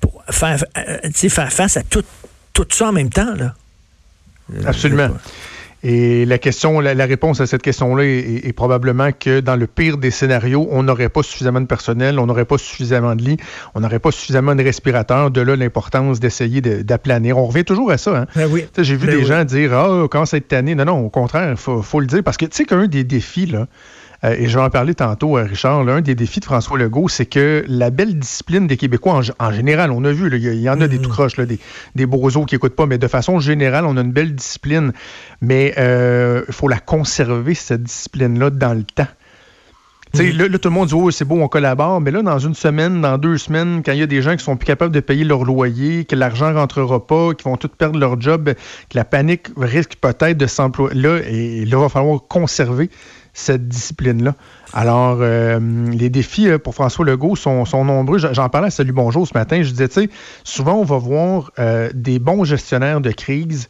pour, 0.00 0.24
faire, 0.28 0.64
euh, 0.76 1.28
faire 1.28 1.52
face 1.52 1.76
à 1.76 1.84
tout, 1.84 2.02
tout 2.52 2.66
ça 2.70 2.88
en 2.88 2.92
même 2.92 3.10
temps? 3.10 3.32
Là? 3.36 3.54
Absolument. 4.66 5.10
Et 5.88 6.24
la 6.24 6.38
question, 6.38 6.80
la, 6.80 7.06
réponse 7.06 7.40
à 7.40 7.46
cette 7.46 7.62
question-là 7.62 8.02
est, 8.02 8.52
probablement 8.52 9.10
que 9.12 9.38
dans 9.38 9.54
le 9.54 9.68
pire 9.68 9.98
des 9.98 10.10
scénarios, 10.10 10.66
on 10.72 10.82
n'aurait 10.82 11.08
pas 11.08 11.22
suffisamment 11.22 11.60
de 11.60 11.66
personnel, 11.66 12.18
on 12.18 12.26
n'aurait 12.26 12.44
pas 12.44 12.58
suffisamment 12.58 13.14
de 13.14 13.22
lits, 13.22 13.36
on 13.76 13.80
n'aurait 13.80 14.00
pas 14.00 14.10
suffisamment 14.10 14.56
de 14.56 14.64
respirateurs. 14.64 15.30
De 15.30 15.40
là, 15.40 15.54
l'importance 15.54 16.18
d'essayer 16.18 16.60
d'aplanir. 16.60 17.38
On 17.38 17.46
revient 17.46 17.64
toujours 17.64 17.92
à 17.92 17.98
ça. 17.98 18.16
Hein? 18.16 18.26
Ben 18.34 18.48
oui. 18.50 18.66
J'ai 18.76 18.96
vu 18.96 19.06
ben 19.06 19.16
des 19.16 19.24
gens 19.24 19.44
dire 19.44 19.74
Ah, 19.74 20.06
comment 20.10 20.26
ça 20.26 20.38
être 20.38 20.48
tanné. 20.48 20.74
Non, 20.74 20.86
non, 20.86 21.06
au 21.06 21.08
contraire, 21.08 21.52
il 21.52 21.56
faut, 21.56 21.80
faut, 21.82 22.00
le 22.00 22.06
dire. 22.06 22.24
Parce 22.24 22.36
que 22.36 22.46
tu 22.46 22.56
sais 22.56 22.64
qu'un 22.64 22.88
des 22.88 23.04
défis, 23.04 23.46
là, 23.46 23.68
euh, 24.26 24.34
et 24.38 24.48
je 24.48 24.58
vais 24.58 24.64
en 24.64 24.70
parler 24.70 24.94
tantôt, 24.94 25.32
Richard. 25.34 25.84
L'un 25.84 26.00
des 26.00 26.14
défis 26.14 26.40
de 26.40 26.44
François 26.44 26.78
Legault, 26.78 27.08
c'est 27.08 27.26
que 27.26 27.64
la 27.68 27.90
belle 27.90 28.18
discipline 28.18 28.66
des 28.66 28.76
Québécois, 28.76 29.20
en, 29.38 29.52
général, 29.52 29.90
on 29.90 30.04
a 30.04 30.12
vu, 30.12 30.30
il 30.36 30.60
y, 30.60 30.68
en 30.68 30.80
a 30.80 30.88
des 30.88 30.98
mm-hmm. 30.98 31.00
tout 31.00 31.10
croches, 31.10 31.36
des, 31.36 31.58
des 31.94 32.06
qui 32.06 32.54
n'écoutent 32.54 32.76
pas, 32.76 32.86
mais 32.86 32.98
de 32.98 33.08
façon 33.08 33.38
générale, 33.38 33.84
on 33.86 33.96
a 33.96 34.00
une 34.00 34.12
belle 34.12 34.34
discipline. 34.34 34.92
Mais 35.40 35.74
il 35.76 35.80
euh, 35.80 36.44
faut 36.50 36.68
la 36.68 36.78
conserver, 36.78 37.54
cette 37.54 37.84
discipline-là, 37.84 38.50
dans 38.50 38.74
le 38.74 38.82
temps. 38.82 39.06
Mm-hmm. 40.14 40.50
Là, 40.50 40.58
tout 40.58 40.68
le 40.68 40.74
monde 40.74 40.88
dit 40.88 40.94
Oh, 40.94 41.10
c'est 41.10 41.24
beau, 41.24 41.40
on 41.40 41.48
collabore, 41.48 42.00
mais 42.00 42.10
là, 42.10 42.22
dans 42.22 42.38
une 42.38 42.54
semaine, 42.54 43.00
dans 43.00 43.18
deux 43.18 43.38
semaines, 43.38 43.82
quand 43.84 43.92
il 43.92 43.98
y 43.98 44.02
a 44.02 44.06
des 44.06 44.22
gens 44.22 44.36
qui 44.36 44.42
sont 44.42 44.56
plus 44.56 44.66
capables 44.66 44.92
de 44.94 45.00
payer 45.00 45.24
leur 45.24 45.44
loyer, 45.44 46.04
que 46.04 46.16
l'argent 46.16 46.50
ne 46.50 46.56
rentrera 46.56 47.06
pas, 47.06 47.34
qui 47.34 47.44
vont 47.44 47.56
tout 47.56 47.68
perdre 47.68 47.98
leur 47.98 48.20
job, 48.20 48.54
que 48.54 48.96
la 48.96 49.04
panique 49.04 49.48
risque 49.56 49.96
peut-être 50.00 50.38
de 50.38 50.46
s'employer. 50.46 51.00
Là, 51.00 51.18
et 51.28 51.64
là, 51.64 51.76
il 51.76 51.76
va 51.76 51.88
falloir 51.88 52.20
conserver 52.28 52.90
cette 53.36 53.68
discipline-là. 53.68 54.34
Alors, 54.72 55.18
euh, 55.20 55.60
les 55.92 56.08
défis 56.08 56.48
euh, 56.48 56.58
pour 56.58 56.74
François 56.74 57.04
Legault 57.04 57.36
sont, 57.36 57.64
nombreux. 57.84 58.18
J'en 58.18 58.48
parlais 58.48 58.68
à 58.68 58.70
Salut 58.70 58.92
Bonjour 58.92 59.28
ce 59.28 59.34
matin. 59.34 59.62
Je 59.62 59.70
disais, 59.70 59.88
tu 59.88 60.00
sais, 60.00 60.10
souvent 60.42 60.76
on 60.76 60.84
va 60.84 60.96
voir 60.96 61.52
euh, 61.58 61.90
des 61.94 62.18
bons 62.18 62.44
gestionnaires 62.44 63.00
de 63.00 63.12
crise 63.12 63.68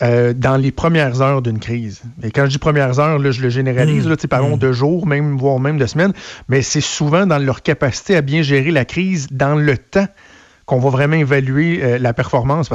dans 0.00 0.60
les 0.60 0.72
premières 0.72 1.22
heures 1.22 1.42
d'une 1.42 1.60
crise. 1.60 2.02
Et 2.24 2.32
quand 2.32 2.46
je 2.46 2.50
dis 2.50 2.58
premières 2.58 2.98
heures, 2.98 3.20
là, 3.20 3.30
je 3.30 3.40
le 3.40 3.50
généralise, 3.50 4.04
mmh. 4.04 4.10
là, 4.10 4.16
parlons 4.28 4.56
mmh. 4.56 4.58
de 4.58 4.72
jours, 4.72 5.06
même, 5.06 5.36
voire 5.36 5.60
même 5.60 5.78
de 5.78 5.86
semaines, 5.86 6.12
mais 6.48 6.60
c'est 6.60 6.80
souvent 6.80 7.24
dans 7.24 7.38
leur 7.38 7.62
capacité 7.62 8.16
à 8.16 8.20
bien 8.20 8.42
gérer 8.42 8.72
la 8.72 8.84
crise 8.84 9.28
dans 9.30 9.54
le 9.54 9.78
temps 9.78 10.08
qu'on 10.66 10.80
va 10.80 10.90
vraiment 10.90 11.14
évaluer 11.14 12.00
la 12.00 12.12
performance. 12.14 12.68